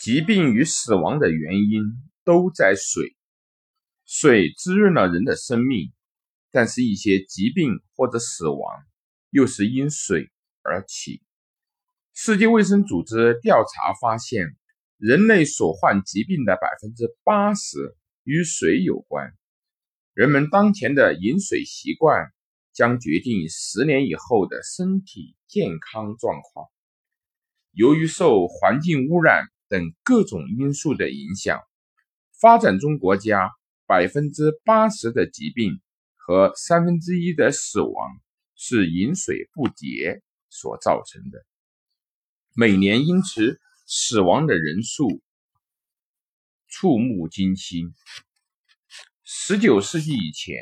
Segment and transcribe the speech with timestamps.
[0.00, 1.82] 疾病与死亡的原因
[2.24, 3.14] 都在水。
[4.06, 5.92] 水滋润了人的生命，
[6.50, 8.58] 但是，一些疾病或者死亡
[9.28, 10.30] 又是因水
[10.62, 11.20] 而起。
[12.14, 14.56] 世界卫生组织调查发现，
[14.96, 17.94] 人类所患疾病的百分之八十
[18.24, 19.34] 与水有关。
[20.14, 22.32] 人们当前的饮水习惯
[22.72, 26.68] 将决定十年以后的身体健康状况。
[27.72, 31.62] 由于受环境污染等各种因素的影响，
[32.38, 33.52] 发展中国家。
[33.86, 35.80] 百分之八十的疾病
[36.14, 38.20] 和三分之一的死亡
[38.54, 41.44] 是饮水不洁所造成的，
[42.54, 45.20] 每年因此死亡的人数
[46.68, 47.92] 触目惊心。
[49.24, 50.56] 十九世纪以前，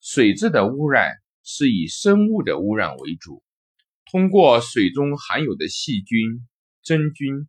[0.00, 3.42] 水质的污染是以生物的污染为主，
[4.08, 6.46] 通过水中含有的细菌、
[6.84, 7.48] 真菌、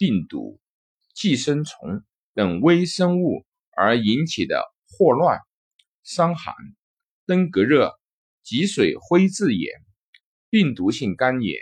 [0.00, 0.58] 病毒、
[1.12, 3.44] 寄生虫等微生物。
[3.72, 5.38] 而引起的霍乱、
[6.02, 6.54] 伤寒、
[7.24, 7.98] 登革热、
[8.42, 9.72] 脊髓灰质炎、
[10.50, 11.56] 病毒性肝炎、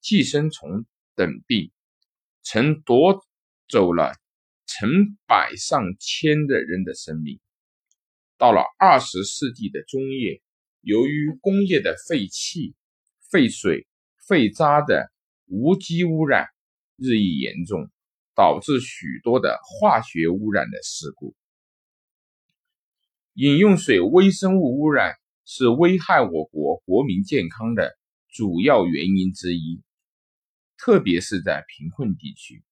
[0.00, 1.72] 寄生虫等病，
[2.44, 3.26] 曾夺
[3.68, 4.12] 走了
[4.66, 4.88] 成
[5.26, 7.40] 百上千的人的生命。
[8.38, 10.40] 到了二十世纪的中叶，
[10.82, 12.76] 由于工业的废气、
[13.28, 13.88] 废水、
[14.28, 15.10] 废渣的
[15.46, 16.46] 无机污染
[16.96, 17.90] 日益严重，
[18.34, 21.34] 导致许多的化学污染的事故。
[23.34, 29.82] 饮用水微生物污染是危害我国国民健康的主要原因之一，
[30.78, 32.64] 特别是在贫困地区，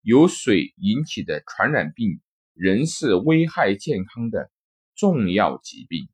[0.00, 2.20] 由水引起的传染病
[2.54, 4.50] 仍是危害健康的
[4.94, 6.08] 重要疾病。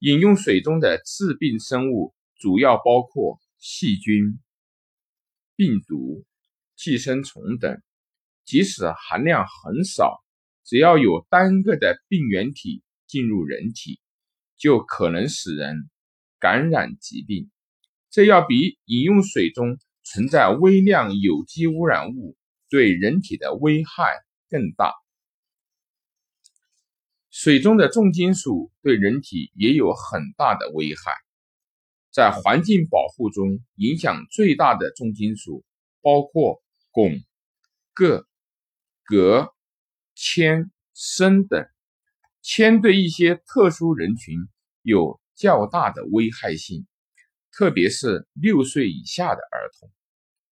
[0.00, 4.40] 饮用水中的致病生物主要包括细菌、
[5.54, 6.24] 病毒、
[6.76, 7.80] 寄生虫等，
[8.44, 10.22] 即使含量很少。
[10.64, 14.00] 只要有单个的病原体进入人体，
[14.56, 15.90] 就可能使人
[16.38, 17.50] 感染疾病。
[18.10, 22.36] 这要比饮用水中存在微量有机污染物
[22.68, 24.12] 对人体的危害
[24.48, 24.92] 更大。
[27.30, 31.12] 水中的重金属对人体也有很大的危害。
[32.10, 35.64] 在环境保护中，影响最大的重金属
[36.02, 37.24] 包括汞、
[37.94, 38.26] 铬、
[39.06, 39.52] 镉。
[40.14, 41.66] 铅、砷等，
[42.42, 44.36] 铅对一些特殊人群
[44.82, 46.86] 有较大的危害性，
[47.50, 49.90] 特别是六岁以下的儿童，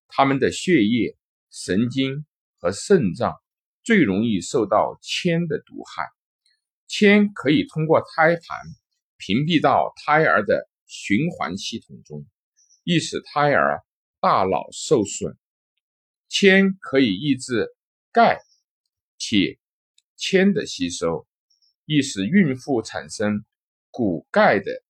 [0.09, 1.15] 他们的血液、
[1.51, 2.25] 神经
[2.59, 3.37] 和肾脏
[3.85, 6.09] 最容易受到铅的毒害。
[6.89, 8.43] 铅可以通过胎盘
[9.19, 12.27] 屏蔽到胎儿的循环系统中，
[12.83, 13.83] 易使胎儿
[14.21, 15.37] 大脑受损。
[16.31, 17.75] 铅可以抑制
[18.13, 18.39] 钙。
[19.19, 19.59] 铁、
[20.17, 21.27] 铅的吸收，
[21.85, 23.45] 易使孕妇产生
[23.91, 24.83] 骨钙的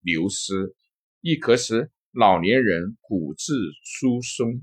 [0.00, 0.76] 流失，
[1.20, 3.52] 亦可使老年人骨质
[3.82, 4.62] 疏松。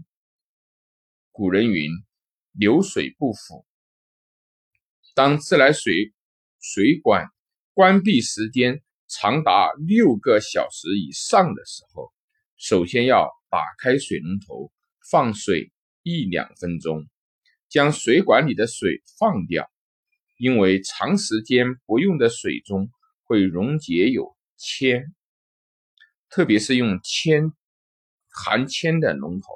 [1.32, 1.92] 古人云
[2.58, 3.66] ：“流水不腐。”
[5.14, 6.14] 当自来水
[6.62, 7.28] 水管
[7.74, 12.14] 关闭时间长达六个小时以上的时候，
[12.56, 14.72] 首先要打开水龙头，
[15.12, 15.72] 放水
[16.06, 17.08] 一两分钟。
[17.68, 19.70] 将水管里的水放掉，
[20.38, 22.90] 因为长时间不用的水中
[23.24, 25.14] 会溶解有铅，
[26.30, 27.52] 特别是用铅
[28.30, 29.48] 含铅的龙头。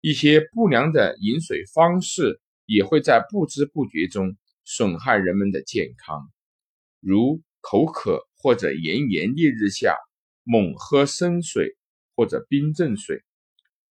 [0.00, 6.28] 一些不良的饮水方式也会在不知不觉中损害人们的健康，
[7.00, 9.96] 如口渴或者炎炎烈日下
[10.42, 11.76] 猛喝生水
[12.16, 13.22] 或者冰镇水，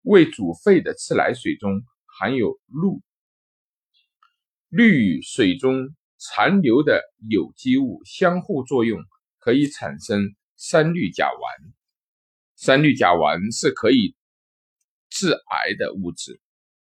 [0.02, 1.82] 未煮沸的自来水中。
[2.12, 3.00] 含有氯，
[4.68, 7.00] 氯与水中残留的
[7.30, 9.00] 有机物相互作用，
[9.38, 11.72] 可以产生三氯甲烷。
[12.56, 14.14] 三氯甲烷是可以
[15.08, 16.42] 致癌的物质。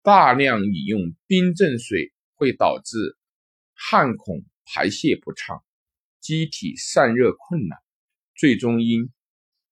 [0.01, 3.15] 大量饮用冰镇水会导致
[3.75, 5.63] 汗孔排泄不畅，
[6.19, 7.77] 机体散热困难，
[8.33, 9.11] 最终因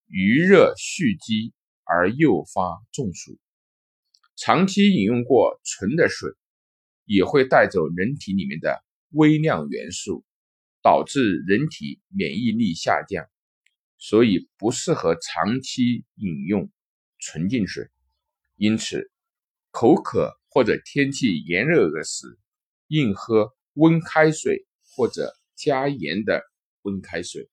[0.05, 1.53] 余热蓄积
[1.89, 3.39] 而诱发中暑。
[4.35, 6.29] 长期饮用过纯的水，
[7.05, 10.23] 也会带走人体里面的微量元素，
[10.81, 13.27] 导致人体免疫力下降，
[13.97, 16.71] 所以不适合长期饮用
[17.17, 17.89] 纯净水。
[18.55, 19.11] 因此，
[19.71, 22.39] 口渴或者天气炎热的时，
[22.87, 24.65] 应喝温开水
[24.95, 26.43] 或者加盐的
[26.83, 27.49] 温开水。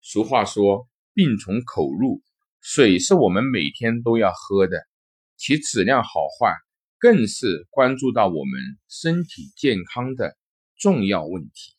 [0.00, 2.22] 俗话说：“病从口入”，
[2.60, 4.90] 水是我们每天都要喝的。
[5.40, 6.54] 其质量好坏
[6.98, 10.36] 更是关注到我们身体健康的
[10.76, 11.74] 重要问题。